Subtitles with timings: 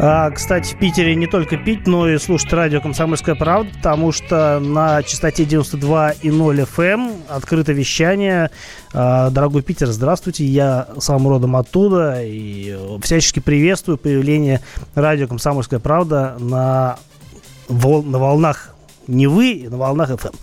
[0.00, 4.60] А, кстати, в Питере не только пить, но и слушать радио «Комсомольская правда», потому что
[4.60, 8.50] на частоте 92,0 FM эм открыто вещание.
[8.94, 14.60] А, дорогой Питер, здравствуйте, я сам родом оттуда и всячески приветствую появление
[14.94, 16.96] радио «Комсомольская правда» на,
[17.68, 18.74] вол- на волнах
[19.08, 20.34] Невы на волнах FM.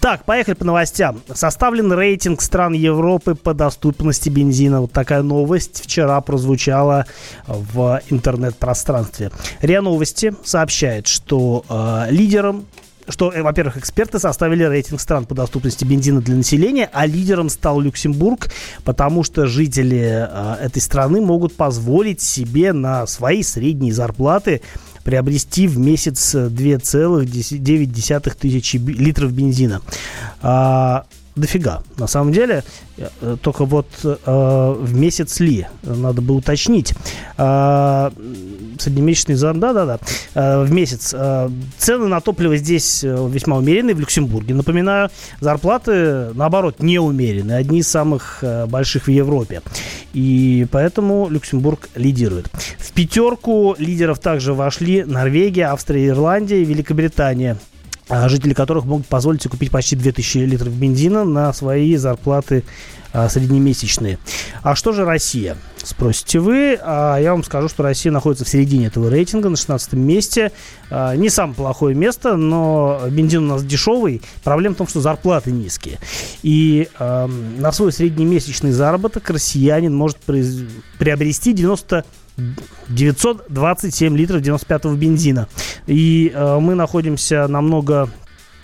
[0.00, 1.20] Так, поехали по новостям.
[1.34, 4.80] Составлен рейтинг стран Европы по доступности бензина.
[4.80, 7.04] Вот такая новость вчера прозвучала
[7.46, 9.30] в интернет-пространстве.
[9.60, 12.64] РИА Новости сообщает, что э, лидером
[13.08, 17.80] что, э, во-первых, эксперты составили рейтинг стран по доступности бензина для населения, а лидером стал
[17.80, 18.50] Люксембург,
[18.84, 24.62] потому что жители э, этой страны могут позволить себе на свои средние зарплаты
[25.04, 29.80] приобрести в месяц 2,9 тысячи литров бензина.
[30.42, 31.04] А,
[31.36, 32.64] дофига, на самом деле.
[33.20, 36.94] Э, только вот э, в месяц ли, надо бы уточнить.
[37.38, 38.10] Э,
[38.78, 39.98] среднемесячный зам, да-да-да,
[40.34, 41.14] э, в месяц.
[41.14, 44.54] Э, цены на топливо здесь э, весьма умеренные, в Люксембурге.
[44.54, 49.62] Напоминаю, зарплаты, наоборот, не умеренные, одни из самых э, больших в Европе.
[50.12, 52.50] И поэтому Люксембург лидирует.
[52.92, 57.56] Пятерку лидеров также вошли Норвегия, Австрия, Ирландия и Великобритания
[58.10, 62.64] а, жители которых могут позволить себе купить почти 2000 литров бензина на свои зарплаты
[63.12, 64.18] а, среднемесячные.
[64.62, 65.56] А что же Россия?
[65.76, 66.78] Спросите вы.
[66.82, 70.50] А я вам скажу, что Россия находится в середине этого рейтинга, на 16 месте.
[70.90, 74.22] А, не самое плохое место, но бензин у нас дешевый.
[74.42, 75.98] Проблема в том, что зарплаты низкие.
[76.42, 77.26] И э,
[77.58, 80.18] на свой среднемесячный заработок россиянин может
[80.98, 82.04] приобрести 90
[82.88, 85.48] 927 литров 95-го бензина.
[85.86, 88.08] И э, мы находимся намного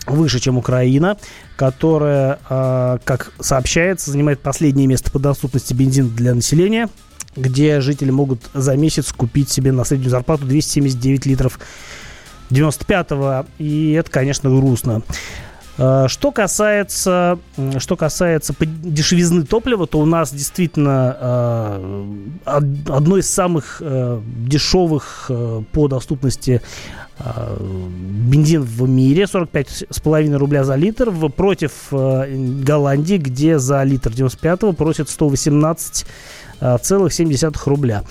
[0.06, 1.16] выше, чем Украина,
[1.56, 6.88] которая, э, как сообщается, занимает последнее место по доступности бензина для населения,
[7.36, 11.58] где жители могут за месяц купить себе на среднюю зарплату 279 литров
[12.50, 15.02] 95-го, и это, конечно, грустно.
[15.78, 17.38] Э, что касается,
[17.78, 22.02] что касается дешевизны топлива, то у нас действительно э,
[22.44, 25.30] одно из самых э, дешевых
[25.72, 26.62] по доступности
[27.18, 36.04] бензин в мире 45,5 рубля за литр против Голландии, где за литр 95 просят 118
[36.82, 37.32] целых 7
[37.64, 38.02] рубля.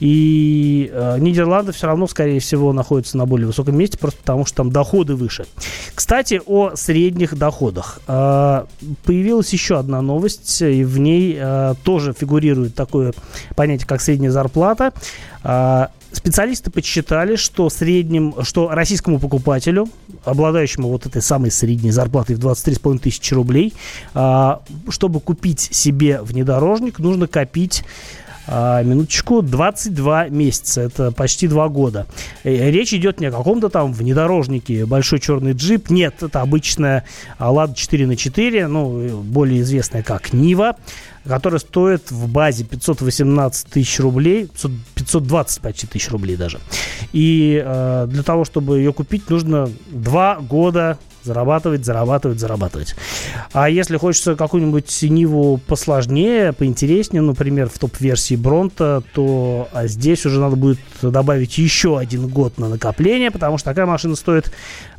[0.00, 4.56] И э, Нидерланды все равно, скорее всего, находятся на более высоком месте, просто потому что
[4.56, 5.44] там доходы выше.
[5.94, 8.00] Кстати, о средних доходах.
[8.08, 8.64] Э,
[9.04, 13.12] появилась еще одна новость, и в ней э, тоже фигурирует такое
[13.56, 14.92] понятие, как средняя зарплата.
[15.44, 19.88] Э, специалисты подсчитали, что средним, что российскому покупателю,
[20.24, 23.74] обладающему вот этой самой средней зарплатой в 23,5 тысячи рублей,
[24.14, 24.50] э,
[24.88, 27.84] чтобы купить себе внедорожник, нужно копить
[28.52, 32.06] а, минуточку, 22 месяца, это почти 2 года.
[32.42, 37.04] Э, речь идет не о каком-то там внедорожнике, большой черный джип, нет, это обычная
[37.38, 40.74] Лада 4 на 4, ну, более известная как Нива,
[41.24, 44.48] которая стоит в базе 518 тысяч рублей,
[44.96, 46.58] 520 почти тысяч рублей даже.
[47.12, 52.94] И э, для того, чтобы ее купить, нужно 2 года Зарабатывать, зарабатывать, зарабатывать.
[53.52, 60.40] А если хочется какую-нибудь Ниву посложнее, поинтереснее, например, в топ-версии Бронта, то а здесь уже
[60.40, 64.52] надо будет добавить еще один год на накопление, потому что такая машина стоит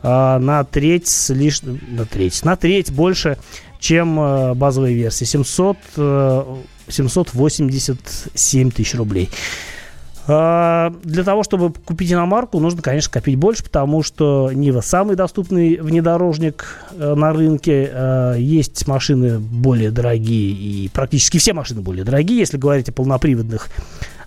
[0.04, 3.38] а, на треть лишь на треть, на треть больше,
[3.80, 5.26] чем а, базовая версия.
[5.26, 9.30] 700, а, 787 тысяч рублей.
[10.28, 15.78] А, для того, чтобы купить иномарку, нужно, конечно, копить больше, потому что Нива самый доступный
[15.78, 17.90] внедорожник э, на рынке.
[17.92, 23.68] Э, есть машины более дорогие, и практически все машины более дорогие, если говорить о полноприводных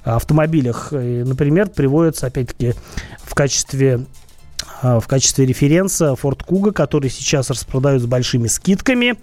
[0.02, 0.92] автомобилях.
[0.92, 2.74] Например, приводится, опять-таки,
[3.22, 4.00] в качестве
[4.82, 9.14] в качестве референса Ford Kuga, который сейчас распродают с большими скидками.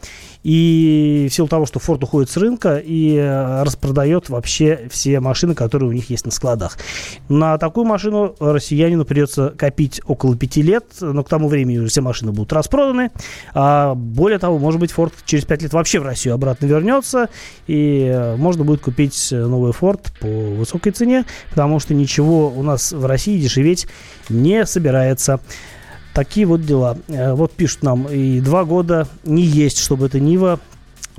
[0.43, 5.53] И в силу того, что Ford уходит с рынка и э, распродает вообще все машины,
[5.53, 6.77] которые у них есть на складах.
[7.29, 12.01] На такую машину россиянину придется копить около пяти лет, но к тому времени уже все
[12.01, 13.11] машины будут распроданы.
[13.53, 17.29] А более того, может быть, Ford через пять лет вообще в Россию обратно вернется,
[17.67, 22.91] и э, можно будет купить новый Ford по высокой цене, потому что ничего у нас
[22.91, 23.87] в России дешеветь
[24.29, 25.39] не собирается.
[26.13, 26.97] Такие вот дела.
[27.07, 30.59] Э, вот пишут нам, и два года не есть, чтобы эта Нива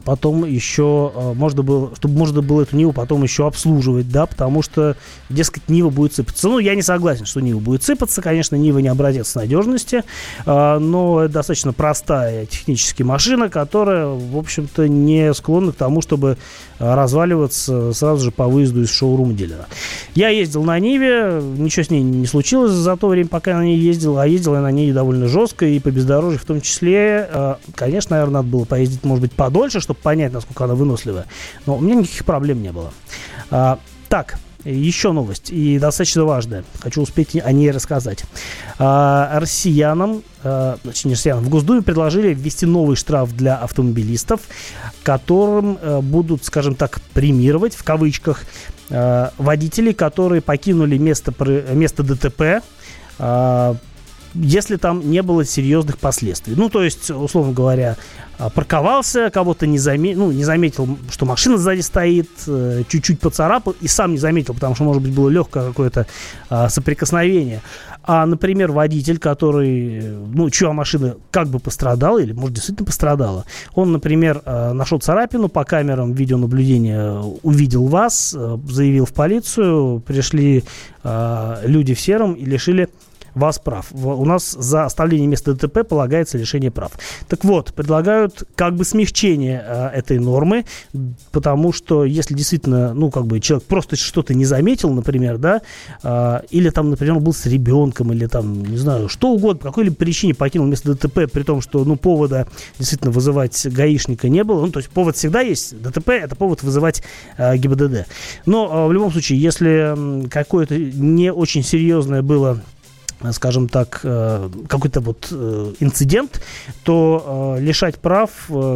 [0.05, 4.63] потом еще э, можно было, чтобы можно было эту Ниву потом еще обслуживать, да, потому
[4.63, 4.97] что,
[5.31, 6.49] дескать, Нива будет сыпаться.
[6.49, 10.05] Ну, я не согласен, что Нива будет сыпаться, конечно, Нива не образец надежности,
[10.45, 16.39] э, но это достаточно простая технически машина, которая, в общем-то, не склонна к тому, чтобы
[16.79, 19.67] разваливаться сразу же по выезду из шоурума дилера.
[20.15, 23.63] Я ездил на Ниве, ничего с ней не случилось за то время, пока я на
[23.63, 27.29] ней ездил, а ездил я на ней довольно жестко и по бездорожью в том числе.
[27.33, 31.27] Э, конечно, наверное, надо было поездить, может быть, подольше, чтобы понять, насколько она выносливая.
[31.67, 32.93] Но у меня никаких проблем не было.
[33.51, 36.65] А, так, еще новость, и достаточно важная.
[36.81, 38.25] Хочу успеть о ней рассказать.
[38.79, 44.41] А, россиянам, а, значит, не россиянам, в Госдуме предложили ввести новый штраф для автомобилистов,
[45.03, 48.45] которым а, будут, скажем так, премировать, в кавычках,
[48.91, 51.35] а, водителей, которые покинули место,
[51.73, 52.63] место ДТП,
[53.19, 53.77] а,
[54.35, 56.55] если там не было серьезных последствий.
[56.57, 57.97] Ну, то есть, условно говоря,
[58.43, 60.17] а, парковался, кого-то не, заме...
[60.17, 64.75] ну, не заметил, что машина сзади стоит, э, чуть-чуть поцарапал и сам не заметил, потому
[64.75, 66.07] что, может быть, было легкое какое-то
[66.49, 67.63] а, соприкосновение.
[68.03, 73.45] А, например, водитель, который, ну, чья машина как бы пострадала, или, может, действительно пострадала,
[73.75, 77.13] он, например, а, нашел царапину по камерам видеонаблюдения,
[77.43, 80.65] увидел вас, э, заявил в полицию, пришли
[81.65, 82.89] люди в сером и лишили
[83.35, 83.87] вас прав.
[83.93, 86.93] У нас за оставление места ДТП полагается лишение прав.
[87.29, 90.65] Так вот, предлагают как бы смягчение э, этой нормы,
[91.31, 95.63] потому что если действительно, ну, как бы человек просто что-то не заметил, например, да,
[96.03, 99.97] э, или там, например, был с ребенком, или там, не знаю, что угодно, по какой-либо
[99.97, 102.47] причине покинул место ДТП, при том, что, ну, повода
[102.79, 107.03] действительно вызывать гаишника не было, ну, то есть повод всегда есть, ДТП это повод вызывать
[107.37, 108.07] э, ГИБДД.
[108.47, 112.61] Но в любом случае, если какое-то не очень серьезное было
[113.31, 116.43] скажем так, э, какой-то вот э, инцидент,
[116.83, 118.31] то э, лишать прав,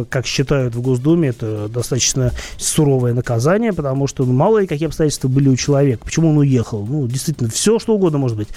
[0.09, 5.27] как считают в Госдуме, это достаточно суровое наказание, потому что ну, мало ли какие обстоятельства
[5.27, 6.85] были у человека, почему он уехал.
[6.85, 8.49] Ну, действительно, все что угодно может быть.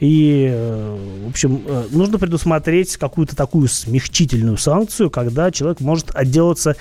[0.00, 0.50] И,
[1.26, 6.76] в общем, нужно предусмотреть какую-то такую смягчительную санкцию, когда человек может отделаться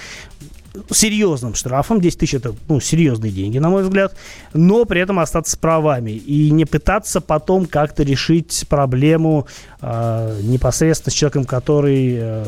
[0.91, 2.01] серьезным штрафом.
[2.01, 4.15] 10 тысяч это ну, серьезные деньги, на мой взгляд.
[4.53, 6.11] Но при этом остаться с правами.
[6.11, 9.47] И не пытаться потом как-то решить проблему
[9.81, 12.15] э, непосредственно с человеком, который...
[12.17, 12.45] Э,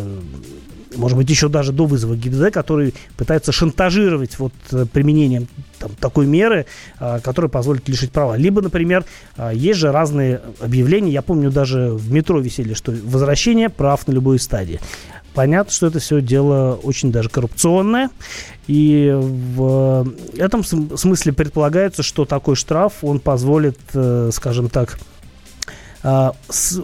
[0.98, 5.48] может быть, еще даже до вызова ГИБДД, который пытается шантажировать вот э, применением
[5.80, 6.66] там, такой меры,
[7.00, 8.38] э, которая позволит лишить права.
[8.38, 9.06] Либо, например,
[9.38, 14.12] э, есть же разные объявления, я помню, даже в метро висели, что возвращение прав на
[14.14, 14.80] любой стадии.
[15.36, 18.10] Понятно, что это все дело очень даже коррупционное.
[18.68, 24.98] И в этом смысле предполагается, что такой штраф, он позволит, э, скажем так,
[26.04, 26.32] э,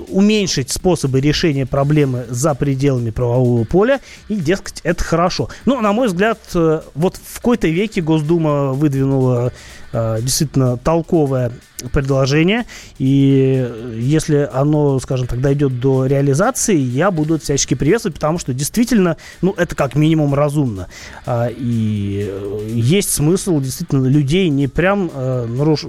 [0.10, 5.50] уменьшить способы решения проблемы за пределами правового поля, и, дескать, это хорошо.
[5.66, 9.54] Ну, на мой взгляд, э, вот в какой-то веке Госдума выдвинула
[9.94, 11.52] действительно толковое
[11.90, 12.66] предложение.
[12.98, 18.54] И если оно, скажем так, дойдет до реализации, я буду это всячески приветствовать, потому что
[18.54, 20.88] действительно, ну, это как минимум разумно.
[21.26, 25.86] А, и э, есть смысл действительно людей не прям э, наруш...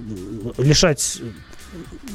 [0.59, 1.21] лишать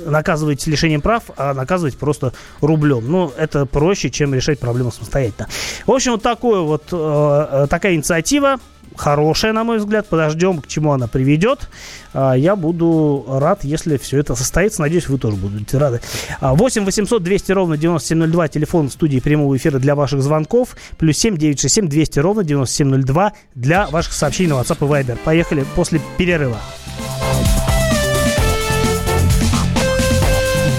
[0.05, 3.09] наказывать лишением прав, а наказывать просто рублем.
[3.09, 5.47] Ну, это проще, чем решать проблему самостоятельно.
[5.85, 8.59] В общем, вот такое вот, э, э такая инициатива
[8.97, 10.07] хорошая, на мой взгляд.
[10.07, 11.69] Подождем, к чему она приведет.
[12.13, 14.81] А, я буду рад, если все это состоится.
[14.81, 16.01] Надеюсь, вы тоже будете рады.
[16.41, 18.47] 8 800 200 ровно 9702.
[18.47, 20.75] Телефон студии прямого эфира для ваших звонков.
[20.97, 25.17] Плюс 7 967 200 ровно 9702 для ваших сообщений на WhatsApp и Viber.
[25.23, 26.57] Поехали после перерыва.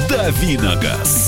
[0.08, 1.27] Давиногаз.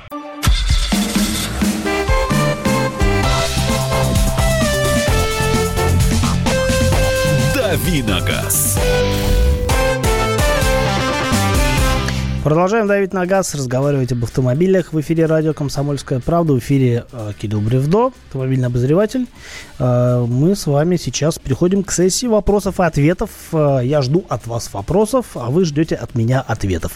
[7.91, 8.77] Давиногаз.
[12.43, 14.93] Продолжаем давить на газ, разговаривать об автомобилях.
[14.93, 16.53] В эфире радио «Комсомольская правда».
[16.53, 19.27] В эфире э, Кирилл Бревдо, автомобильный обозреватель.
[19.77, 23.29] Э, мы с вами сейчас переходим к сессии вопросов и ответов.
[23.53, 26.93] Э, я жду от вас вопросов, а вы ждете от меня ответов.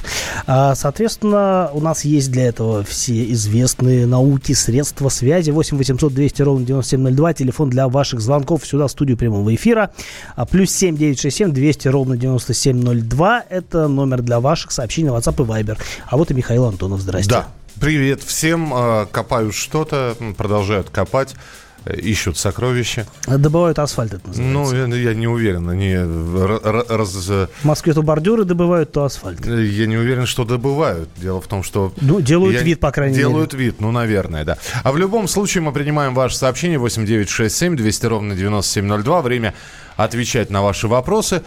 [0.47, 5.51] Э, соответственно, у нас есть для этого все известные науки, средства связи.
[5.51, 7.33] 8 800 200 ровно 9702.
[7.33, 9.91] Телефон для ваших звонков сюда, в студию прямого эфира.
[10.35, 13.43] А, плюс 7 967 200 ровно 9702.
[13.47, 15.77] Это номер для ваших сообщений на WhatsApp WhatsApp и Viber.
[16.07, 17.01] А вот и Михаил Антонов.
[17.01, 17.29] Здрасте.
[17.29, 17.47] Да.
[17.79, 18.71] Привет всем.
[18.73, 21.35] А, копают что-то, продолжают копать
[21.83, 23.05] э, ищут сокровища.
[23.27, 24.85] Добывают асфальт, это называется.
[24.87, 25.69] Ну, я, я не уверен.
[25.69, 27.13] Они раз...
[27.13, 29.45] В Москве то бордюры добывают, то асфальт.
[29.45, 31.09] Э, я не уверен, что добывают.
[31.17, 31.91] Дело в том, что...
[31.99, 33.63] Ну, делают вид, по крайней делают мере.
[33.63, 34.57] Делают вид, ну, наверное, да.
[34.83, 39.21] А в любом случае мы принимаем ваше сообщение 8967 200 ровно 9702.
[39.21, 39.53] Время
[39.97, 41.43] отвечать на ваши вопросы.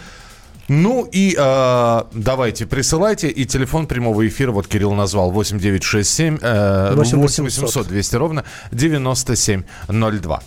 [0.68, 3.28] Ну и э, давайте, присылайте.
[3.28, 10.42] И телефон прямого эфира, вот Кирилл назвал, 8967 э, 8800 200 ровно 9702.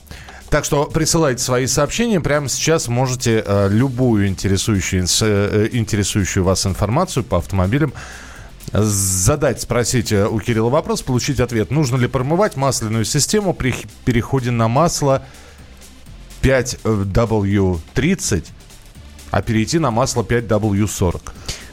[0.52, 2.22] Так что присылайте свои сообщения.
[2.22, 7.94] Прямо сейчас можете э, любую интересующую, э, интересующую вас информацию по автомобилям
[8.74, 11.72] задать, спросить э, у Кирилла вопрос, получить ответ.
[11.72, 13.74] Нужно ли промывать масляную систему при
[14.06, 15.24] переходе на масло
[16.42, 18.46] 5W30
[19.32, 21.22] а перейти на масло 5W40?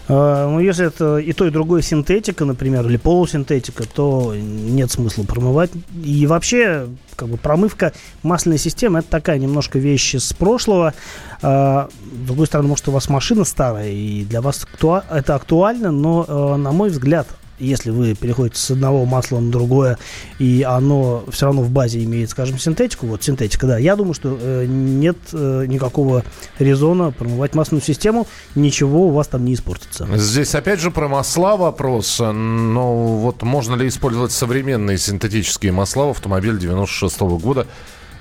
[0.09, 5.25] А, ну, если это и то, и другое синтетика, например, или полусинтетика, то нет смысла
[5.25, 5.71] промывать.
[6.03, 10.95] И вообще, как бы промывка масляной системы это такая немножко вещь с прошлого.
[11.43, 14.67] А, с другой стороны, может, у вас машина старая, и для вас
[15.11, 19.99] это актуально, но, а, на мой взгляд, если вы переходите с одного масла на другое,
[20.39, 24.39] и оно все равно в базе имеет, скажем, синтетику, вот синтетика, да, я думаю, что
[24.41, 26.25] э, нет э, никакого
[26.59, 30.09] резона промывать масляную систему, ничего у вас там не испортится.
[30.15, 36.11] Здесь опять же про масла вопрос, но вот можно ли использовать современные синтетические масла в
[36.11, 37.67] автомобиле 96 -го года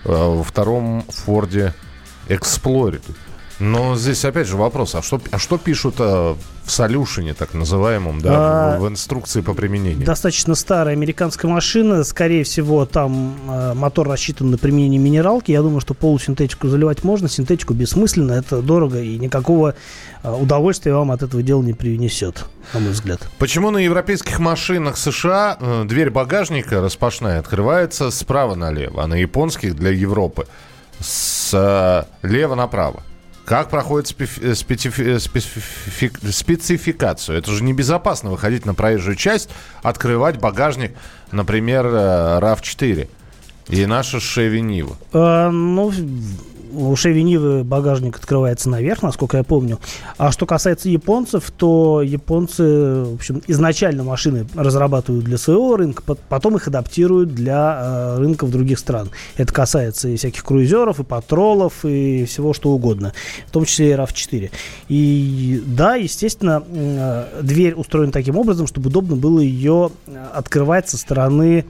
[0.06, 1.74] э, во втором Форде
[2.28, 3.02] Explorer?
[3.60, 8.22] Но здесь опять же вопрос, а что, а что пишут а, в солюшене, так называемом,
[8.22, 10.06] да, а, в, инструкции по применению?
[10.06, 15.52] Достаточно старая американская машина, скорее всего, там а, мотор рассчитан на применение минералки.
[15.52, 19.74] Я думаю, что полусинтетику заливать можно, синтетику бессмысленно, это дорого и никакого
[20.22, 23.28] а, удовольствия вам от этого дела не принесет, на мой взгляд.
[23.40, 29.76] Почему на европейских машинах США э, дверь багажника распашная открывается справа налево, а на японских
[29.76, 30.46] для Европы
[31.00, 33.02] с э, направо?
[33.48, 37.38] Как проходит специфи- э, специфи- э, спецификацию?
[37.38, 39.50] Это же небезопасно выходить на проезжую часть,
[39.82, 40.92] открывать багажник,
[41.32, 43.08] например, RAV4
[43.70, 44.98] э, и наша Chevy Niva.
[45.14, 45.94] А, ну,
[46.74, 49.80] у Niva багажник открывается наверх, насколько я помню.
[50.18, 56.56] А что касается японцев, то японцы, в общем, изначально машины разрабатывают для своего рынка, потом
[56.58, 59.10] их адаптируют для э, рынков других стран.
[59.36, 63.14] Это касается и всяких круизеров, и патролов, и всего что угодно,
[63.48, 64.52] в том числе и RAV4.
[64.90, 69.92] И да, естественно, э, дверь устроена таким образом, чтобы удобно было ее
[70.34, 71.64] открывать со стороны Э,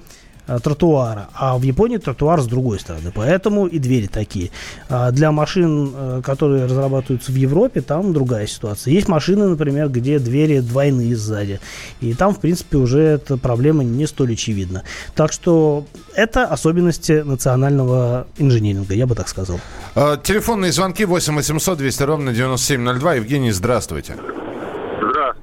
[0.64, 4.52] тротуара, а в Японии тротуар с другой стороны, поэтому и двери такие.
[4.90, 8.94] А для машин, э, которые разрабатываются в Европе, там другая ситуация.
[8.94, 11.60] Есть машины, например, где двери двойные сзади,
[12.02, 14.84] и там, в принципе, уже эта проблема не столь очевидна.
[15.16, 15.86] Так что
[16.16, 19.60] это особенности национального инжиниринга, я бы так сказал.
[19.96, 23.16] А, телефонные звонки 8 800 200 ровно 9702.
[23.16, 24.16] Евгений, здравствуйте.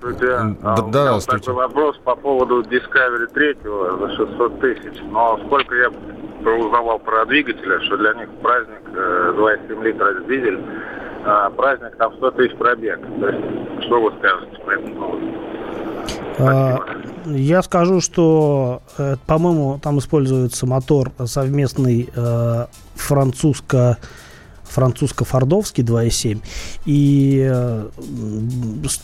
[0.05, 0.57] Здравствуйте.
[0.61, 1.47] Да, а, здравствуйте.
[1.47, 5.01] Такой вопрос по поводу Discovery 3 за 600 тысяч.
[5.11, 5.89] Но сколько я
[6.51, 10.61] узнавал про двигателя, что для них праздник 2,7 э, литра дизель,
[11.25, 13.01] а праздник там 100 тысяч пробег.
[13.21, 15.27] То есть, что вы скажете по этому поводу?
[16.39, 16.79] А,
[17.25, 23.97] я скажу, что, э, по-моему, там используется мотор совместный э, французско
[24.75, 26.41] французско-фордовский 2.7.
[26.85, 27.89] И э,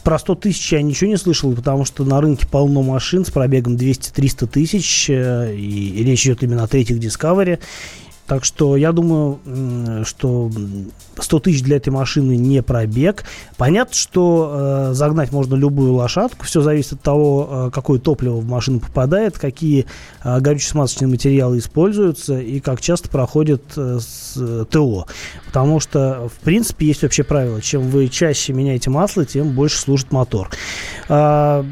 [0.05, 3.77] про 100 тысяч я ничего не слышал, потому что на рынке полно машин с пробегом
[3.77, 7.59] 200-300 тысяч, э, и речь идет именно о третьих Discovery.
[8.31, 9.41] Так что я думаю,
[10.05, 10.53] что
[11.19, 13.25] 100 тысяч для этой машины не пробег.
[13.57, 16.45] Понятно, что э, загнать можно любую лошадку.
[16.45, 19.87] Все зависит от того, э, какое топливо в машину попадает, какие
[20.23, 25.09] э, горюче-смазочные материалы используются и как часто проходит э, с, ТО.
[25.47, 27.61] Потому что, в принципе, есть вообще правило.
[27.61, 30.51] Чем вы чаще меняете масло, тем больше служит мотор.
[31.09, 31.65] Э,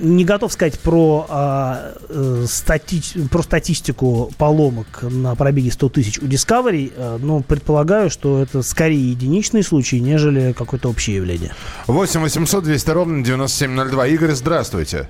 [0.00, 3.00] не готов сказать про, а, э, стати...
[3.28, 9.10] про статистику поломок на пробеге 100 тысяч у Discovery, э, но предполагаю, что это скорее
[9.10, 11.52] единичный случай, нежели какое-то общее явление.
[11.86, 14.06] 8 800 200 ровно 9702.
[14.08, 15.08] Игорь, здравствуйте.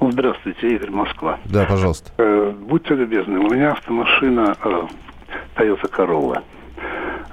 [0.00, 1.38] Здравствуйте, Игорь, Москва.
[1.44, 2.10] Да, пожалуйста.
[2.18, 4.68] Э, будьте любезны, у меня автомашина э,
[5.56, 6.42] Toyota Corolla.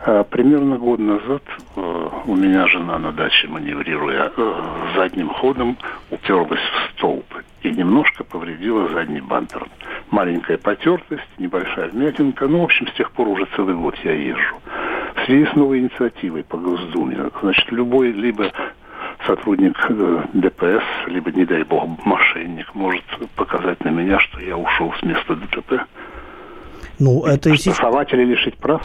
[0.03, 1.43] А, примерно год назад
[1.75, 4.61] э, у меня жена на даче, маневрируя э,
[4.95, 5.77] задним ходом,
[6.09, 7.25] уперлась в столб
[7.61, 9.67] и немножко повредила задний бампер.
[10.09, 12.47] Маленькая потертость, небольшая вмятинка.
[12.47, 14.55] Ну, в общем, с тех пор уже целый год я езжу.
[15.17, 18.51] В связи с новой инициативой по Госдуме, значит, любой либо
[19.27, 23.03] сотрудник э, ДПС, либо, не дай бог, мошенник может
[23.35, 25.73] показать на меня, что я ушел с места ДТП.
[26.97, 28.81] Ну, это и Штрафовать или лишить прав?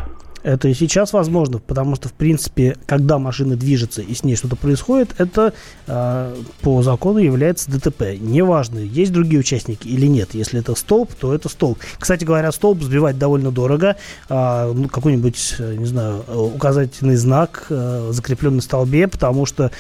[0.47, 4.55] Это и сейчас возможно, потому что, в принципе, когда машина движется и с ней что-то
[4.55, 5.55] происходит, это
[5.89, 8.17] э, по закону является ДТП.
[8.21, 10.35] Неважно, есть другие участники или нет.
[10.35, 11.81] Если это столб, то это столб.
[11.99, 13.97] Кстати говоря, столб сбивать довольно дорого.
[14.29, 16.23] Э, ну, какой-нибудь, не знаю,
[16.55, 19.73] указательный знак э, закреплен на столбе, потому что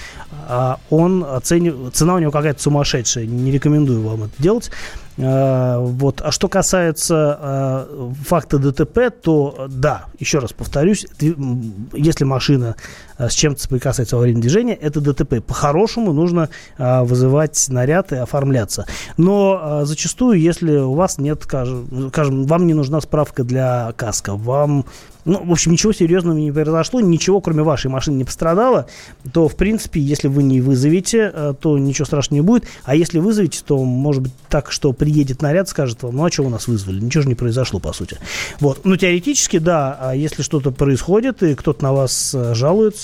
[0.48, 1.92] э, он оценив...
[1.92, 3.24] цена у него какая-то сумасшедшая.
[3.24, 4.72] Не рекомендую вам это делать.
[5.16, 6.20] Э, вот.
[6.22, 11.06] А что касается э, факта ДТП, то да, еще раз повторюсь,
[11.92, 12.76] если машина
[13.18, 15.40] с чем-то соприкасается во время движения, это ДТП.
[15.40, 18.86] По-хорошему нужно вызывать наряд и оформляться.
[19.16, 24.84] Но зачастую, если у вас нет, скажем, вам не нужна справка для каска, вам
[25.26, 28.86] ну, в общем, ничего серьезного не произошло, ничего, кроме вашей машины, не пострадало,
[29.32, 32.64] то, в принципе, если вы не вызовете, э, то ничего страшного не будет.
[32.84, 36.44] А если вызовете, то, может быть, так, что приедет наряд, скажет вам, ну, а что
[36.44, 37.00] у нас вызвали?
[37.00, 38.18] Ничего же не произошло, по сути.
[38.60, 38.84] Вот.
[38.84, 42.54] Но теоретически, да, а если что-то происходит, и кто-то на вас э,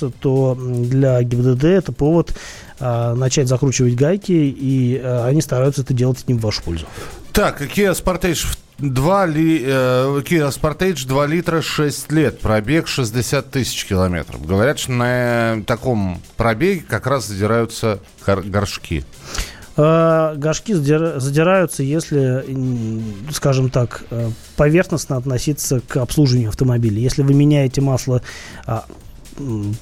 [0.02, 2.34] жалуется, то для ГИБДД это повод
[2.80, 6.86] а, начать закручивать гайки, и а, они стараются это делать не в вашу пользу.
[7.32, 8.46] Так, Kia Sportage
[8.78, 14.44] 2 ли, э, Kia Sportage 2 литра 6 лет, пробег 60 тысяч километров.
[14.44, 19.04] Говорят, что на таком пробеге как раз задираются горшки.
[19.76, 22.44] Э, горшки задираются, если,
[23.32, 26.98] скажем так, э, поверхностно относиться к обслуживанию автомобиля.
[26.98, 28.20] Если вы меняете масло
[28.66, 28.84] а,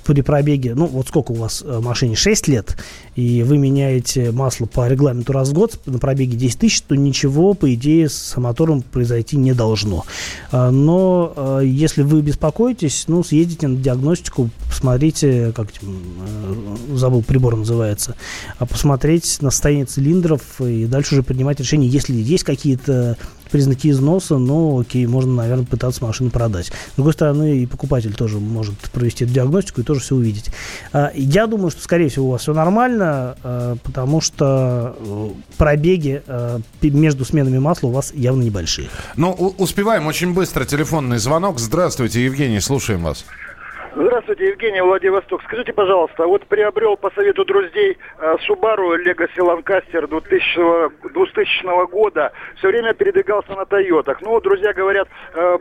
[0.04, 2.76] при пробеге, ну вот сколько у вас э, машине, 6 лет,
[3.16, 7.54] и вы меняете масло по регламенту раз в год на пробеге 10 тысяч, то ничего,
[7.54, 10.04] по идее, с мотором произойти не должно.
[10.52, 17.56] А, но э, если вы беспокоитесь, ну, съездите на диагностику, посмотрите, как э, забыл, прибор
[17.56, 18.16] называется,
[18.58, 23.16] а посмотреть на состояние цилиндров и дальше уже принимать решение, если есть какие-то
[23.50, 26.66] признаки износа, но окей, можно, наверное, пытаться машину продать.
[26.66, 30.50] С другой стороны, и покупатель тоже может провести эту диагностику и тоже все увидеть.
[30.92, 36.22] А, я думаю, что, скорее всего, у вас все нормально, а, потому что э, пробеги
[36.26, 38.88] а, между сменами масла у вас явно небольшие.
[39.16, 40.64] Ну, успеваем очень быстро.
[40.64, 41.58] Телефонный звонок.
[41.58, 43.24] Здравствуйте, Евгений, слушаем вас.
[43.92, 45.42] Здравствуйте, Евгений, Владивосток.
[45.42, 52.32] Скажите, пожалуйста, вот приобрел по совету друзей э, Subaru Legacy Lancaster 2000, 2000 года.
[52.56, 54.20] Все время передвигался на Тойотах.
[54.22, 55.58] Ну, друзья говорят, э,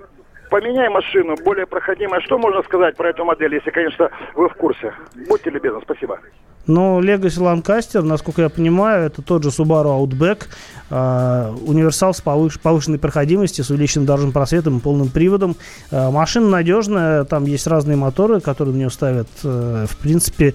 [0.49, 2.21] поменяй машину, более проходимая.
[2.21, 4.93] Что можно сказать про эту модель, если, конечно, вы в курсе?
[5.27, 6.19] Будьте любезны, спасибо.
[6.67, 10.43] Ну, Legacy Lancaster, насколько я понимаю, это тот же Subaru Outback,
[10.91, 15.55] э, универсал с повыш, повышенной проходимостью, с увеличенным дорожным просветом и полным приводом.
[15.89, 19.27] Э, машина надежная, там есть разные моторы, которые на нее ставят.
[19.43, 20.53] Э, в принципе,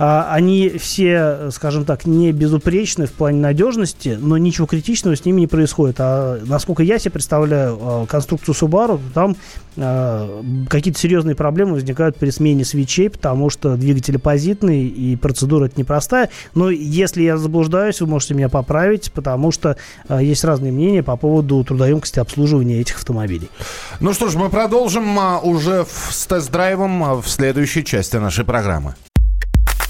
[0.00, 5.46] они все, скажем так, не безупречны в плане надежности, но ничего критичного с ними не
[5.46, 5.96] происходит.
[5.98, 9.36] А насколько я себе представляю а, конструкцию Subaru, то там
[9.76, 15.78] а, какие-то серьезные проблемы возникают при смене свечей, потому что двигатель оппозитный, и процедура это
[15.78, 16.30] непростая.
[16.54, 19.76] Но если я заблуждаюсь, вы можете меня поправить, потому что
[20.08, 23.50] есть разные мнения по поводу трудоемкости обслуживания этих автомобилей.
[24.00, 28.94] Ну что ж, мы продолжим уже с тест-драйвом в следующей части нашей программы.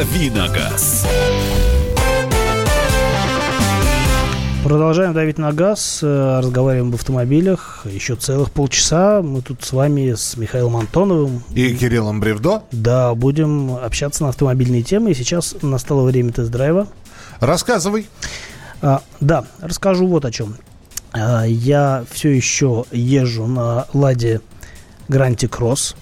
[0.00, 1.06] Давиногаз.
[4.64, 7.82] Продолжаем давить на газ, э, разговариваем об автомобилях.
[7.84, 9.20] Еще целых полчаса.
[9.20, 11.42] Мы тут с вами, с Михаилом Антоновым.
[11.54, 12.62] И Кириллом Бревдо.
[12.72, 15.10] Да, будем общаться на автомобильные темы.
[15.10, 16.88] И сейчас настало время тест-драйва.
[17.40, 18.06] Рассказывай.
[18.80, 20.56] А, да, расскажу вот о чем.
[21.12, 24.40] А, я все еще езжу на Ладе
[25.08, 25.94] Гранти Кросс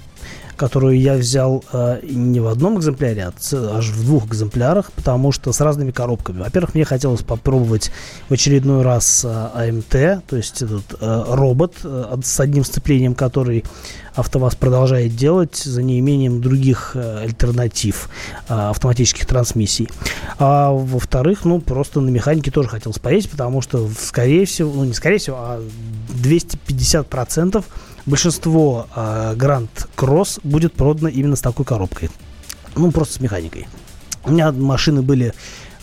[0.59, 3.33] которую я взял э, не в одном экземпляре, а
[3.79, 6.41] аж в двух экземплярах, потому что с разными коробками.
[6.41, 7.91] Во-первых, мне хотелось попробовать
[8.29, 13.65] в очередной раз э, АМТ, то есть этот э, робот э, с одним сцеплением, который
[14.19, 18.11] АвтоВАЗ продолжает делать за неимением других э, альтернатив
[18.49, 19.89] э, автоматических трансмиссий.
[20.39, 24.93] А во-вторых, ну, просто на механике тоже хотелось поесть, потому что, скорее всего, ну, не
[24.93, 25.63] скорее всего, а
[26.09, 27.65] 250 процентов
[28.09, 32.11] большинство э, Grand Cross будет продано именно с такой коробкой.
[32.75, 33.69] Ну, просто с механикой.
[34.25, 35.33] У меня машины были...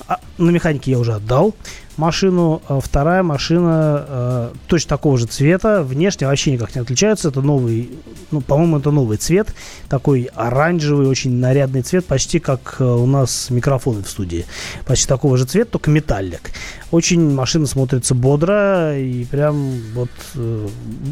[0.08, 1.56] А, на механике я уже отдал
[1.98, 2.62] машину.
[2.68, 5.82] А вторая машина э, точно такого же цвета.
[5.84, 7.30] Внешне вообще никак не отличаются.
[7.30, 7.90] Это новый,
[8.32, 9.54] ну, по-моему, это новый цвет.
[9.90, 12.06] Такой оранжевый, очень нарядный цвет.
[12.06, 14.46] Почти как у нас микрофоны в студии.
[14.86, 16.52] Почти такого же цвета, только металлик.
[16.92, 20.68] Очень машина смотрится бодро и прям вот э,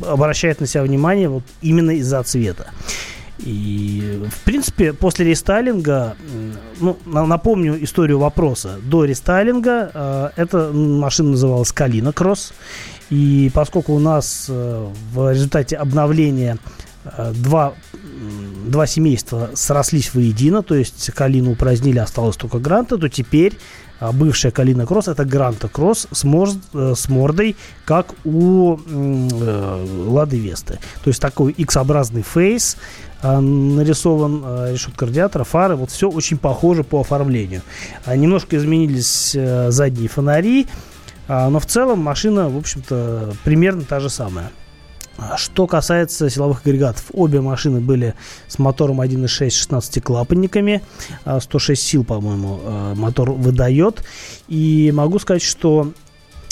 [0.07, 2.67] обращает на себя внимание вот именно из-за цвета.
[3.39, 6.15] И, в принципе, после рестайлинга,
[6.79, 8.79] ну, напомню историю вопроса.
[8.83, 12.53] До рестайлинга э, эта машина называлась Калина Кросс.
[13.09, 16.57] И поскольку у нас э, в результате обновления
[17.05, 17.73] э, два,
[18.67, 23.57] два семейства срослись воедино, то есть Калину упразднили, осталось только Гранта, то теперь
[24.11, 30.37] бывшая Калина Кросс это Гранта Кросс с, морд, э, с мордой, как у э, Лады
[30.37, 30.79] Весты.
[31.03, 32.77] То есть такой X-образный фейс,
[33.21, 37.61] а, нарисован а, решетка радиатора, фары, вот все очень похоже по оформлению.
[38.05, 39.31] А, немножко изменились
[39.73, 40.67] задние фонари,
[41.29, 44.51] но в целом машина, в общем-то, примерно та же самая.
[45.37, 48.15] Что касается силовых агрегатов, обе машины были
[48.47, 50.81] с мотором 1.6 16 клапанниками,
[51.39, 52.59] 106 сил, по-моему,
[52.95, 54.03] мотор выдает.
[54.47, 55.93] И могу сказать, что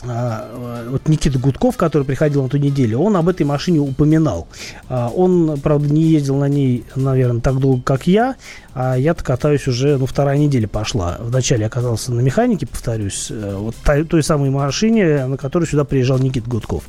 [0.03, 4.47] а, вот Никита Гудков, который приходил на ту неделю, он об этой машине упоминал.
[4.89, 8.35] А, он, правда, не ездил на ней, наверное, так долго, как я,
[8.73, 11.17] а я-то катаюсь уже, ну, вторая неделя пошла.
[11.19, 15.83] Вначале я катался на механике, повторюсь, э, вот той, той самой машине, на которой сюда
[15.83, 16.83] приезжал Никит Гудков.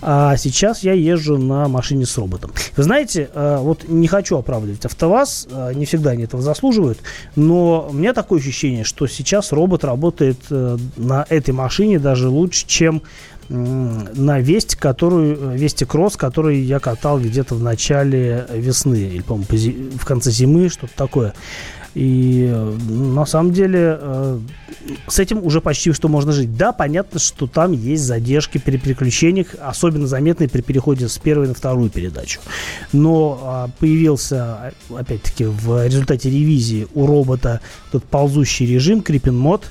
[0.00, 2.52] А сейчас я езжу на машине с роботом.
[2.76, 6.98] Вы знаете, э, вот не хочу оправдывать АвтоВАЗ, э, не всегда они этого заслуживают,
[7.36, 13.02] но у меня такое ощущение, что сейчас робот работает на этой машине даже лучше, чем
[13.48, 20.04] на Весть, которую, Вести Кросс, который я катал где-то в начале весны, или, по-моему, в
[20.04, 21.34] конце зимы, что-то такое.
[21.94, 22.52] И
[22.88, 24.40] на самом деле э,
[25.06, 26.56] с этим уже почти что можно жить.
[26.56, 31.54] Да, понятно, что там есть задержки при переключениях, особенно заметные при переходе с первой на
[31.54, 32.40] вторую передачу.
[32.92, 37.60] Но а, появился, опять-таки, в результате ревизии у робота
[37.92, 39.70] тот ползущий режим, creeping мод,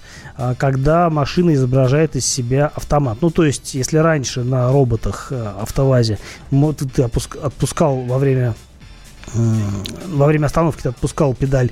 [0.58, 3.20] когда машина изображает из себя автомат.
[3.22, 6.18] Ну, то есть, если раньше на роботах э, автовазе
[6.50, 8.56] ты отпускал во время
[9.34, 11.72] во время остановки ты отпускал педаль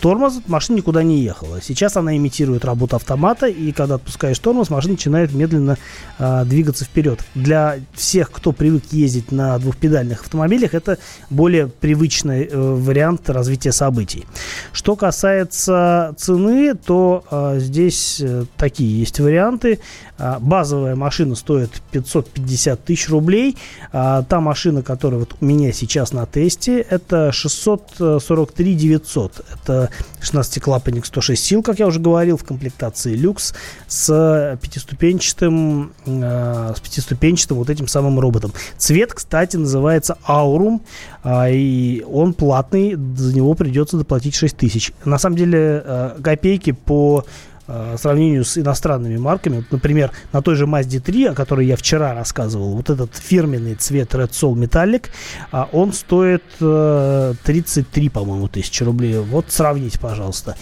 [0.00, 1.60] тормоз, машина никуда не ехала.
[1.62, 5.78] Сейчас она имитирует работу автомата, и когда отпускаешь тормоз, машина начинает медленно
[6.18, 7.24] а, двигаться вперед.
[7.34, 10.98] Для всех, кто привык ездить на двухпедальных автомобилях, это
[11.30, 14.24] более привычный э, вариант развития событий.
[14.72, 19.80] Что касается цены, то а, здесь э, такие есть варианты.
[20.18, 23.56] А, базовая машина стоит 550 тысяч рублей.
[23.92, 31.04] А, та машина, которая вот у меня сейчас на тесте, это 643 900 это 16-клапанник
[31.04, 33.54] 106 сил, как я уже говорил, в комплектации люкс
[33.88, 38.52] с пятиступенчатым, э, с пятиступенчатым вот этим самым роботом.
[38.76, 40.80] Цвет, кстати, называется Aurum,
[41.24, 44.92] э, и он платный, за него придется доплатить 6 тысяч.
[45.04, 47.24] На самом деле, э, копейки по
[47.72, 49.64] э, сравнению с иностранными марками.
[49.70, 54.14] Например, на той же Mazda 3, о которой я вчера рассказывал, вот этот фирменный цвет
[54.14, 55.06] Red Soul Metallic,
[55.52, 59.18] э, он стоит э, 33, по-моему, тысячи рублей.
[59.18, 60.56] Вот сравните, пожалуйста.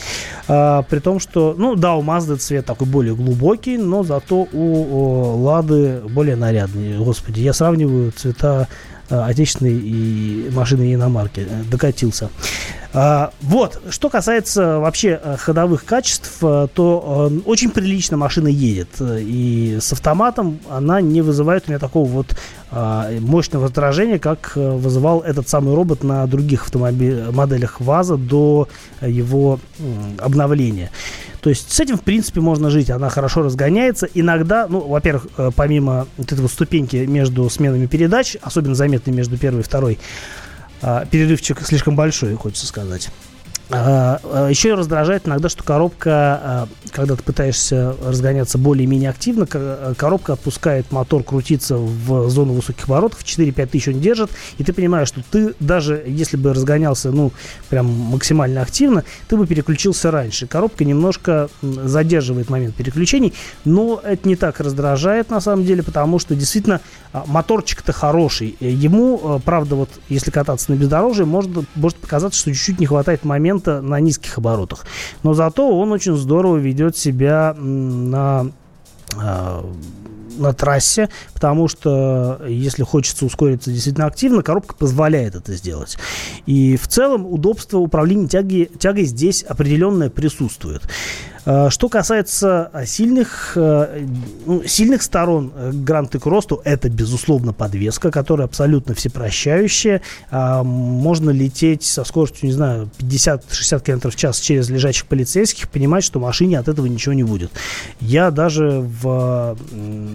[0.49, 5.41] Э, при том, что, ну да, у Mazda цвет такой более глубокий, но зато у,
[5.41, 6.99] Лады более нарядный.
[6.99, 11.41] Господи, я сравниваю цвета э, отечественной и машины иномарки.
[11.41, 12.31] Э, докатился.
[12.93, 18.89] А, вот, что касается вообще э, ходовых качеств, э, то э, очень прилично машина едет.
[19.01, 22.37] И с автоматом она не вызывает у меня такого вот
[22.73, 28.69] а, мощного раздражения, как вызывал этот самый робот на других автомобиль, моделях ВАЗа до
[29.01, 29.61] его
[30.19, 30.91] обновления.
[31.41, 32.91] То есть с этим, в принципе, можно жить.
[32.91, 34.09] Она хорошо разгоняется.
[34.15, 39.39] Иногда, ну, во-первых, э, помимо вот этой вот ступеньки между сменами передач, особенно заметной между
[39.39, 39.99] первой и второй,
[40.83, 43.11] а, перерывчик слишком большой, хочется сказать.
[43.73, 50.33] А, а, Еще раздражает иногда, что коробка, а, когда ты пытаешься разгоняться более-менее активно, коробка
[50.33, 55.23] отпускает мотор крутиться в зону высоких оборотов, 4-5 тысяч он держит, и ты понимаешь, что
[55.31, 57.33] ты даже если бы разгонялся, ну,
[57.69, 60.47] прям максимально активно, ты бы переключился раньше.
[60.47, 66.35] Коробка немножко задерживает момент переключений, но это не так раздражает на самом деле, потому что
[66.35, 66.81] действительно
[67.13, 68.57] моторчик-то хороший.
[68.61, 73.60] Ему, правда, вот если кататься на бездорожье, может, может показаться, что чуть-чуть не хватает момента
[73.61, 74.87] момента на низких оборотах.
[75.23, 78.51] Но зато он очень здорово ведет себя на
[79.17, 79.65] а,
[80.39, 85.99] на трассе, потому что если хочется ускориться действительно активно, коробка позволяет это сделать.
[86.47, 90.83] И в целом удобство управления тяги, тягой здесь определенное присутствует.
[91.47, 94.07] Э, что касается э, сильных, э,
[94.47, 100.03] ну, сильных сторон Гранд Кросту, это, безусловно, подвеска, которая абсолютно всепрощающая.
[100.31, 106.19] Можно лететь со скоростью, не знаю, 50-60 км в час через лежачих полицейских, понимать, что
[106.19, 107.53] машине от этого ничего не будет.
[108.01, 109.57] Я даже в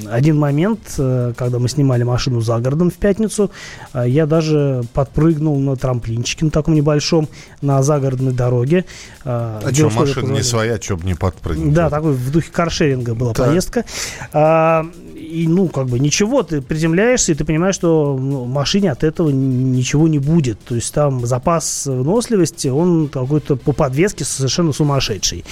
[0.09, 3.51] один момент, когда мы снимали машину за городом в пятницу,
[3.93, 7.29] я даже подпрыгнул на трамплинчике на таком небольшом,
[7.61, 8.85] на загородной дороге.
[9.23, 11.73] А что, машина не своя, что бы не подпрыгнуть.
[11.73, 13.47] Да, такой в духе каршеринга была так.
[13.47, 13.85] поездка.
[14.33, 19.03] А, и, ну, как бы ничего, ты приземляешься, и ты понимаешь, что ну, машине от
[19.03, 20.59] этого ничего не будет.
[20.61, 25.43] То есть там запас выносливости, он какой-то по подвеске совершенно сумасшедший.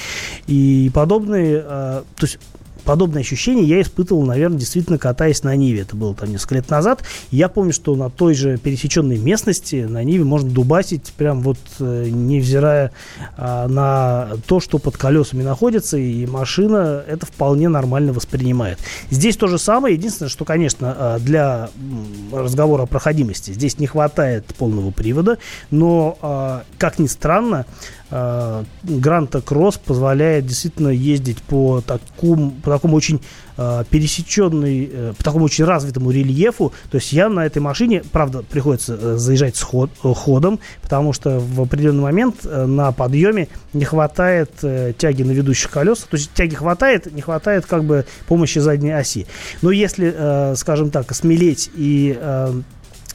[0.47, 2.39] И подобные, а, то есть
[2.83, 5.81] подобное ощущение я испытывал, наверное, действительно катаясь на Ниве.
[5.81, 7.03] Это было там несколько лет назад.
[7.31, 12.09] я помню, что на той же пересеченной местности на Ниве можно дубасить, прям вот э,
[12.09, 12.91] невзирая
[13.37, 18.79] а, на то, что под колесами находится, и машина это вполне нормально воспринимает.
[19.09, 19.95] Здесь то же самое.
[19.95, 21.69] Единственное, что, конечно, а, для
[22.31, 25.37] разговора о проходимости здесь не хватает полного привода,
[25.71, 27.65] но, а, как ни странно,
[28.83, 33.21] Гранта Кросс позволяет действительно ездить по такому, по такому очень
[33.57, 36.73] э, пересеченной, э, по такому очень развитому рельефу.
[36.91, 41.13] То есть я на этой машине, правда, приходится э, заезжать с ход, э, ходом, потому
[41.13, 46.07] что в определенный момент э, на подъеме не хватает э, тяги на ведущих колесах.
[46.09, 49.25] То есть тяги хватает, не хватает как бы помощи задней оси.
[49.63, 52.61] Но если, э, скажем так, смелеть и э,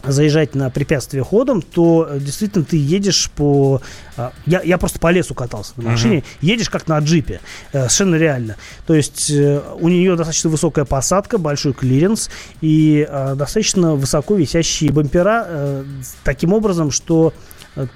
[0.04, 3.80] заезжать на препятствие ходом, то э, действительно ты едешь по...
[4.16, 6.18] А, я, я просто по лесу катался на машине.
[6.18, 6.38] Uh-huh.
[6.40, 7.40] Едешь как на джипе.
[7.72, 8.56] Э, совершенно реально.
[8.86, 12.30] То есть э, у нее достаточно высокая посадка, большой клиренс
[12.60, 13.06] и
[13.36, 15.84] достаточно высоко висящие бампера
[16.24, 17.32] таким образом, что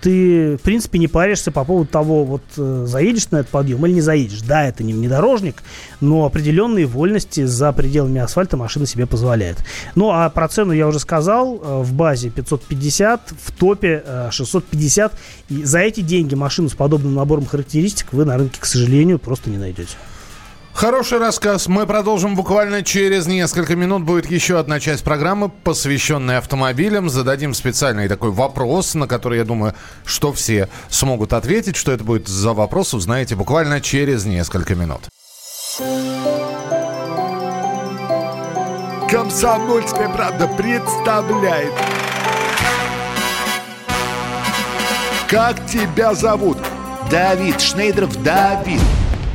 [0.00, 3.94] ты, в принципе, не паришься по поводу того, вот э, заедешь на этот подъем или
[3.94, 4.42] не заедешь.
[4.42, 5.62] Да, это не внедорожник,
[6.00, 9.58] но определенные вольности за пределами асфальта машина себе позволяет.
[9.94, 11.60] Ну, а про цену я уже сказал.
[11.62, 15.12] Э, в базе 550, в топе 650.
[15.12, 15.16] Э,
[15.48, 19.50] И за эти деньги машину с подобным набором характеристик вы на рынке, к сожалению, просто
[19.50, 19.96] не найдете.
[20.74, 21.68] Хороший рассказ.
[21.68, 24.02] Мы продолжим буквально через несколько минут.
[24.02, 27.08] Будет еще одна часть программы, посвященная автомобилям.
[27.08, 31.76] Зададим специальный такой вопрос, на который, я думаю, что все смогут ответить.
[31.76, 35.02] Что это будет за вопрос, узнаете буквально через несколько минут.
[39.10, 41.72] Комсомольская правда представляет.
[45.28, 46.58] Как тебя зовут?
[47.10, 48.80] Давид Шнейдров Давид.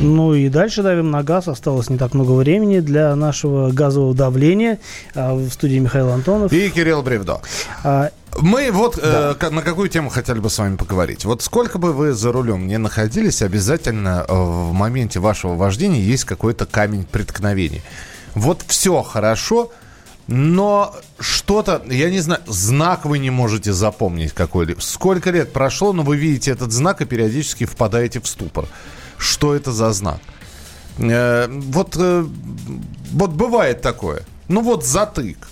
[0.00, 1.46] Ну и дальше давим на газ.
[1.48, 4.78] Осталось не так много времени для нашего газового давления.
[5.14, 6.52] А, в студии Михаил Антонов.
[6.52, 7.40] И Кирилл Бревдо.
[7.84, 9.36] А, мы вот да.
[9.38, 11.24] э, на какую тему хотели бы с вами поговорить.
[11.24, 16.24] Вот сколько бы вы за рулем не находились, обязательно э, в моменте вашего вождения есть
[16.24, 17.82] какой-то камень преткновения.
[18.34, 19.70] Вот все хорошо,
[20.28, 24.80] но что-то, я не знаю, знак вы не можете запомнить какой-либо.
[24.80, 28.66] Сколько лет прошло, но вы видите этот знак и периодически впадаете в ступор.
[29.20, 30.18] Что это за знак?
[30.98, 32.24] Э, вот, э,
[33.12, 34.22] вот бывает такое.
[34.48, 35.48] Ну вот затык.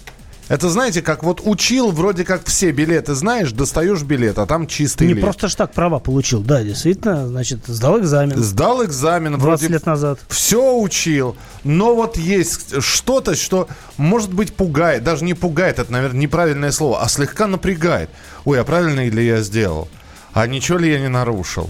[0.49, 5.07] Это, знаете, как вот учил, вроде как все билеты знаешь, достаешь билет, а там чистый
[5.07, 5.23] Не лист.
[5.23, 8.39] просто ж так права получил, да, действительно, значит, сдал экзамен.
[8.39, 9.33] Сдал экзамен.
[9.39, 10.21] 20 вроде лет назад.
[10.29, 15.05] Все учил, но вот есть что-то, что, может быть, пугает.
[15.05, 18.09] Даже не пугает, это, наверное, неправильное слово, а слегка напрягает.
[18.47, 19.89] Ой, а правильно ли я сделал?
[20.33, 21.69] А ничего ли я не нарушил?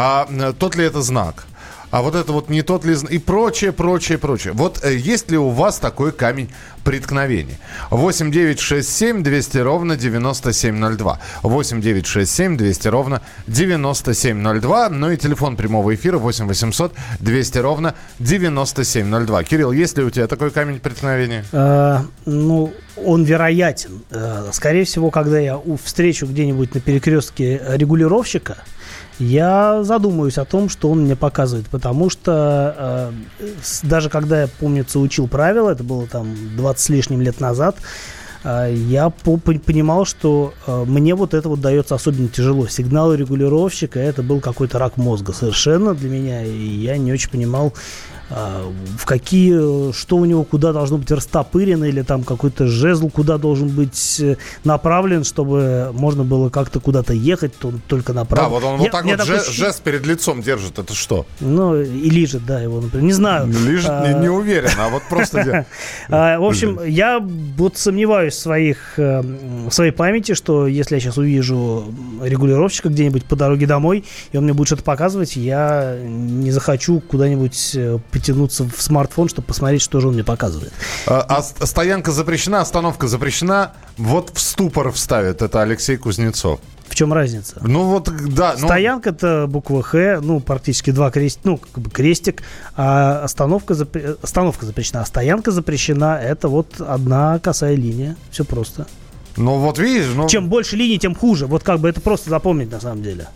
[0.00, 1.48] А э, тот ли это знак?
[1.90, 2.96] а вот это вот не тот ли...
[3.10, 4.52] И прочее, прочее, прочее.
[4.52, 6.50] Вот э, есть ли у вас такой камень
[6.84, 7.58] преткновения?
[7.90, 11.18] 8 9 6 7 200 ровно 9702.
[11.42, 14.88] 8 9 6 7 200 ровно 9702.
[14.90, 19.44] Ну и телефон прямого эфира 8 800 200 ровно 9702.
[19.44, 21.44] Кирилл, есть ли у тебя такой камень преткновения?
[21.52, 24.02] А, ну, он вероятен.
[24.10, 28.58] Э, скорее всего, когда я встречу где-нибудь на перекрестке регулировщика,
[29.18, 33.46] я задумаюсь о том, что он мне показывает, потому что э,
[33.82, 37.76] даже когда я, помнится, учил правила, это было там 20 с лишним лет назад,
[38.44, 42.68] э, я по понимал, что э, мне вот это вот дается особенно тяжело.
[42.68, 47.74] Сигналы регулировщика, это был какой-то рак мозга совершенно для меня, и я не очень понимал,
[48.30, 53.68] в какие, что у него куда должно быть растопырено, или там какой-то жезл куда должен
[53.68, 58.48] быть э, направлен, чтобы можно было как-то куда-то ехать, то только направо.
[58.48, 61.26] Да, вот он я, вот так вот жест, жест перед лицом держит, это что?
[61.40, 63.46] Ну, и лижет, да, его, например, не знаю.
[63.46, 64.12] Лижет, а...
[64.12, 65.66] не, не уверен, а вот просто...
[66.10, 71.00] А, в общем, я вот сомневаюсь в своих, э, в своей памяти, что если я
[71.00, 76.50] сейчас увижу регулировщика где-нибудь по дороге домой, и он мне будет что-то показывать, я не
[76.50, 80.72] захочу куда-нибудь э, потянуться в смартфон, чтобы посмотреть, что же он мне показывает.
[81.06, 83.72] А, а стоянка запрещена, остановка запрещена.
[83.96, 85.40] Вот в ступор вставит.
[85.40, 86.60] Это Алексей Кузнецов.
[86.88, 87.60] В чем разница?
[87.62, 88.56] Ну вот, да.
[88.58, 88.66] Ну...
[88.66, 92.42] Стоянка это буква Х, ну практически два крест, ну как бы крестик,
[92.76, 94.16] а остановка, запр...
[94.22, 98.86] остановка запрещена, а стоянка запрещена, это вот одна косая линия, все просто.
[99.36, 100.28] Ну вот видишь, ну...
[100.28, 101.46] Чем больше линий, тем хуже.
[101.46, 103.28] Вот как бы это просто запомнить на самом деле.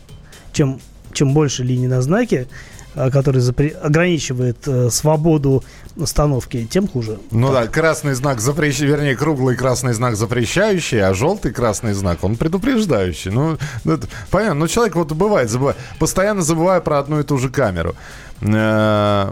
[0.52, 0.80] Чем,
[1.12, 2.48] чем больше линий на знаке,
[2.94, 5.64] который запре- ограничивает э, свободу
[5.96, 7.18] установки, тем хуже.
[7.30, 7.66] Ну так.
[7.66, 13.30] да, красный знак запрещающий, вернее, круглый красный знак запрещающий, а желтый красный знак, он предупреждающий.
[13.30, 17.38] Ну, ну это, понятно, но человек вот бывает, забывает, постоянно забывая про одну и ту
[17.38, 17.94] же камеру.
[18.40, 19.30] Э,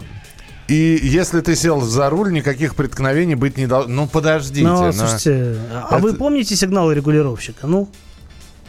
[0.67, 3.93] и если ты сел за руль, никаких преткновений быть не должно.
[3.93, 4.65] Ну, подождите.
[4.65, 4.91] Ну, но...
[4.93, 5.97] слушайте, а это...
[5.97, 7.67] вы помните сигналы регулировщика?
[7.67, 7.89] Ну,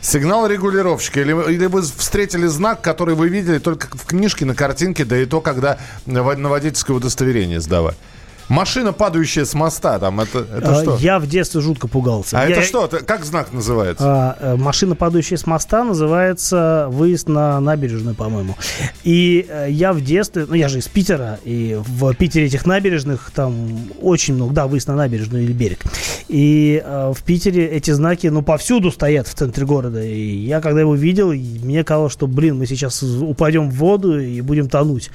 [0.03, 1.21] Сигнал регулировщика.
[1.21, 5.27] Или, или вы встретили знак, который вы видели только в книжке, на картинке, да и
[5.27, 7.97] то, когда на водительское удостоверение сдавать.
[8.53, 10.97] Машина, падающая с моста, там, это, это а, что?
[10.99, 12.39] Я в детстве жутко пугался.
[12.39, 12.87] А я, это что?
[12.87, 14.05] Как знак называется?
[14.07, 18.55] А, э, машина, падающая с моста, называется выезд на набережную, по-моему.
[19.05, 23.31] И э, я в детстве, ну, я же из Питера, и в Питере этих набережных
[23.35, 25.81] там очень много, да, выезд на набережную или берег.
[26.29, 30.03] И э, в Питере эти знаки, ну, повсюду стоят в центре города.
[30.03, 34.43] И я, когда его видел, мне казалось, что, блин, мы сейчас упадем в воду и
[34.43, 35.11] будем тонуть.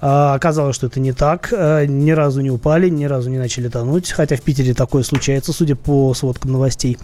[0.00, 1.52] А, оказалось, что это не так.
[1.52, 5.52] А, ни разу не упали, ни разу не начали тонуть, хотя в Питере такое случается,
[5.52, 6.96] судя по сводкам новостей.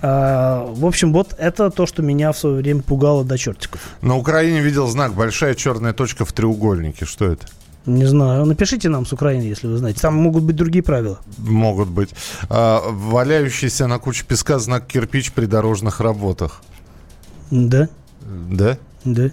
[0.00, 3.80] А, в общем, вот это то, что меня в свое время пугало до чертиков.
[4.02, 7.04] На Украине видел знак «Большая черная точка в треугольнике».
[7.04, 7.46] Что это?
[7.86, 8.44] Не знаю.
[8.46, 10.00] Напишите нам с Украины, если вы знаете.
[10.00, 11.18] Там могут быть другие правила.
[11.38, 12.10] Могут быть.
[12.48, 16.62] А, валяющийся на куче песка знак кирпич при дорожных работах.
[17.50, 17.88] Да.
[18.50, 18.76] Да?
[19.04, 19.30] Да.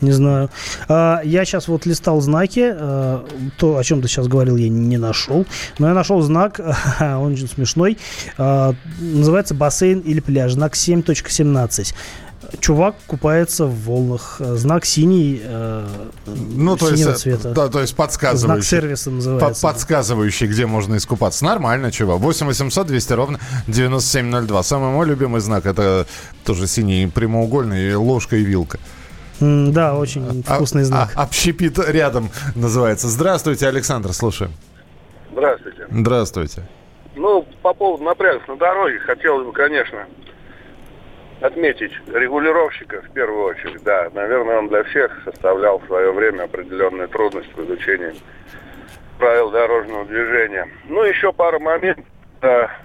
[0.00, 0.50] Не знаю.
[0.88, 2.72] А, я сейчас вот листал знаки.
[2.72, 3.26] А,
[3.58, 5.46] то, о чем ты сейчас говорил, я не нашел.
[5.78, 6.60] Но я нашел знак,
[7.00, 7.98] он очень смешной.
[8.38, 10.52] А, называется бассейн или пляж.
[10.52, 11.94] Знак 7.17
[12.60, 14.36] чувак купается в волнах.
[14.40, 15.86] Знак синий, э,
[16.26, 17.50] ну, то есть, цвета.
[17.52, 18.46] Да, то есть подсказывающий.
[18.46, 19.62] Знак сервиса называется.
[19.62, 21.44] подсказывающий, где можно искупаться.
[21.44, 22.20] Нормально, чувак.
[22.20, 24.62] 8 800 200 ровно 9702.
[24.62, 26.06] Самый мой любимый знак, это
[26.44, 28.78] тоже синий прямоугольный, ложка и вилка.
[29.40, 31.10] Да, очень а, вкусный знак.
[31.14, 33.08] А, общепит рядом называется.
[33.08, 34.52] Здравствуйте, Александр, слушаем.
[35.32, 35.86] Здравствуйте.
[35.90, 36.62] Здравствуйте.
[37.14, 40.06] Ну, по поводу напрягов на дороге, хотелось бы, конечно,
[41.40, 43.82] отметить регулировщика в первую очередь.
[43.82, 48.14] Да, наверное, он для всех составлял в свое время определенную трудность в изучении
[49.18, 50.68] правил дорожного движения.
[50.88, 52.04] Ну, еще пара моментов.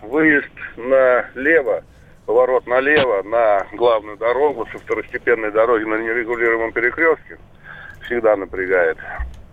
[0.01, 1.83] Выезд налево
[2.31, 7.37] поворот налево на главную дорогу со второстепенной дороги на нерегулируемом перекрестке
[8.05, 8.97] всегда напрягает.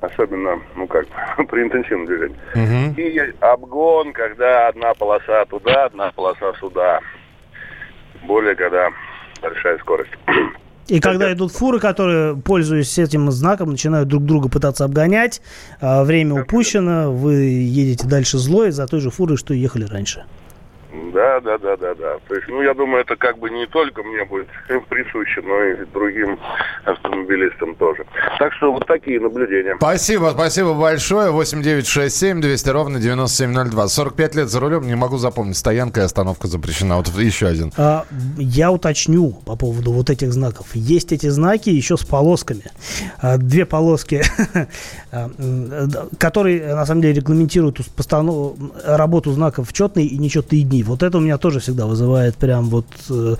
[0.00, 1.06] особенно, ну как,
[1.50, 2.36] при интенсивном движении.
[2.54, 3.00] Угу.
[3.00, 7.00] И обгон, когда одна полоса туда, одна полоса сюда.
[8.22, 8.90] Более, когда
[9.42, 10.12] большая скорость.
[10.86, 15.42] И когда идут фуры, которые, пользуясь этим знаком, начинают друг друга пытаться обгонять,
[15.80, 20.24] а время упущено, вы едете дальше злой за той же фурой, что ехали раньше.
[20.90, 22.16] Да, да, да, да, да.
[22.28, 24.48] То есть, ну, я думаю, это как бы не только мне будет
[24.88, 26.38] присуще, но и другим
[26.84, 28.06] автомобилистам тоже.
[28.38, 29.76] Так что вот такие наблюдения.
[29.76, 31.30] Спасибо, спасибо большое.
[31.30, 33.88] 8967 200 ровно 9702.
[33.88, 36.96] 45 лет за рулем, не могу запомнить, стоянка и остановка запрещена.
[36.96, 37.70] Вот еще один.
[37.76, 38.06] А,
[38.38, 40.68] я уточню по поводу вот этих знаков.
[40.74, 42.64] Есть эти знаки еще с полосками.
[43.20, 44.22] А, две полоски,
[45.12, 45.30] а,
[46.18, 48.56] которые, на самом деле, регламентируют постанов...
[48.84, 50.77] работу знаков в четные и нечетные дни.
[50.82, 53.36] Вот это у меня тоже всегда вызывает прям вот э,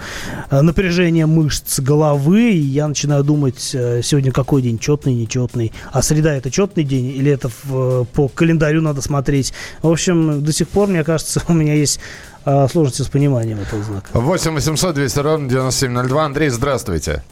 [0.51, 6.35] напряжение мышц головы, и я начинаю думать, э, сегодня какой день, четный, нечетный, а среда
[6.35, 9.53] это четный день, или это в, по календарю надо смотреть.
[9.83, 12.01] В общем, до сих пор, мне кажется, у меня есть
[12.45, 14.09] э, сложности с пониманием этого знака.
[14.13, 16.25] 8 800 200 ровно 9702.
[16.25, 17.23] Андрей, здравствуйте.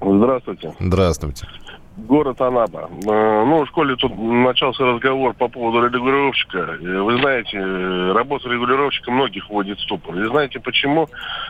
[0.00, 0.74] Здравствуйте.
[0.78, 1.46] Здравствуйте
[2.06, 2.88] город Анапа.
[3.06, 6.76] Э, ну, в школе тут начался разговор по поводу регулировщика.
[6.80, 7.58] Вы знаете,
[8.12, 10.16] работа регулировщика многих вводит в ступор.
[10.16, 11.08] И знаете почему?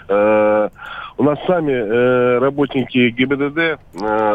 [0.09, 0.68] Э,
[1.16, 3.78] у нас сами э, работники ГИБДД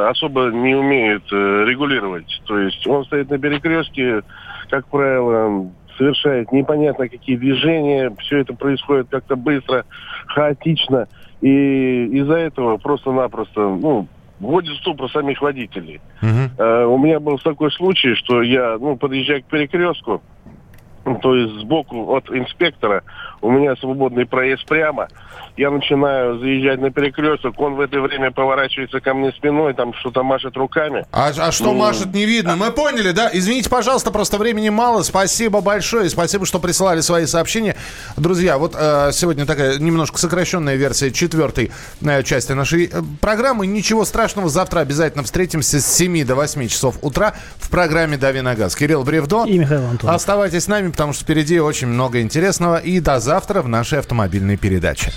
[0.10, 2.42] особо не умеют регулировать.
[2.46, 4.22] То есть он стоит на перекрестке,
[4.70, 9.86] как правило, совершает непонятно какие движения, все это происходит как-то быстро,
[10.28, 11.08] хаотично,
[11.42, 14.08] и из-за этого просто-напросто, ну,
[14.40, 16.02] вводит ступор самих водителей.
[16.22, 16.50] Uh-huh.
[16.58, 20.22] Uh, у меня был такой случай, что я, ну, подъезжая к перекрестку,
[21.22, 23.04] то есть сбоку от инспектора,
[23.42, 25.08] у меня свободный проезд прямо,
[25.56, 30.24] я начинаю заезжать на перекресток, он в это время поворачивается ко мне спиной, там что-то
[30.24, 31.06] машет руками.
[31.12, 32.56] А, а что ну, машет, не видно.
[32.56, 33.30] Мы поняли, да?
[33.32, 35.04] Извините, пожалуйста, просто времени мало.
[35.04, 37.76] Спасибо большое, спасибо, что присылали свои сообщения.
[38.18, 43.68] Друзья, вот э, сегодня такая немножко сокращенная версия четвертой э, части нашей э, программы.
[43.68, 48.56] Ничего страшного, завтра обязательно встретимся с 7 до 8 часов утра в программе «Дави на
[48.56, 48.76] газ».
[48.76, 49.46] Кирилл Бревдо.
[49.46, 50.16] И Михаил Антонов.
[50.16, 52.78] Оставайтесь с нами, потому что впереди очень много интересного.
[52.78, 55.12] И до завтра в нашей автомобильной передаче.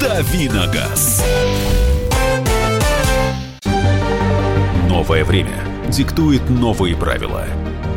[0.00, 1.22] Давиногаз.
[4.88, 7.44] Новое время диктует новые правила.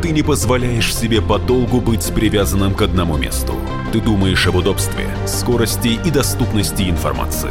[0.02, 3.54] Ты не позволяешь себе подолгу быть привязанным к одному месту.
[3.90, 7.50] Ты думаешь об удобстве, скорости и доступности информации.